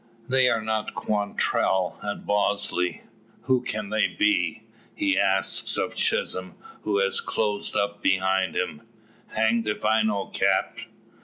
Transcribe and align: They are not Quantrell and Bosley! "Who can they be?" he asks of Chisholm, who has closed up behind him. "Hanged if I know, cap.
They 0.27 0.49
are 0.49 0.63
not 0.63 0.95
Quantrell 0.95 1.99
and 2.01 2.25
Bosley! 2.25 3.03
"Who 3.43 3.61
can 3.61 3.91
they 3.91 4.07
be?" 4.07 4.63
he 4.95 5.15
asks 5.19 5.77
of 5.77 5.95
Chisholm, 5.95 6.55
who 6.81 6.97
has 6.97 7.21
closed 7.21 7.75
up 7.75 8.01
behind 8.01 8.55
him. 8.55 8.81
"Hanged 9.27 9.67
if 9.67 9.85
I 9.85 10.01
know, 10.01 10.25
cap. 10.25 10.79